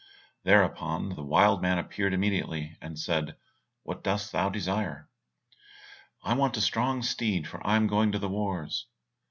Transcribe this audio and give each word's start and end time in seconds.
Thereupon 0.43 1.09
the 1.09 1.21
wild 1.23 1.61
man 1.61 1.77
appeared 1.77 2.11
immediately, 2.11 2.75
and 2.81 2.97
said, 2.97 3.37
"What 3.83 4.03
dost 4.03 4.31
thou 4.31 4.49
desire?" 4.49 5.11
"I 6.23 6.33
want 6.33 6.57
a 6.57 6.61
strong 6.61 7.03
steed, 7.03 7.45
for 7.47 7.61
I 7.67 7.75
am 7.75 7.85
going 7.85 8.11
to 8.13 8.17
the 8.17 8.27
wars." 8.27 8.87